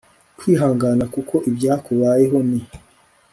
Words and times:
kwihangana 0.37 1.03
kuko 1.13 1.35
ibyakubayeho 1.49 2.37
ni 2.49 2.61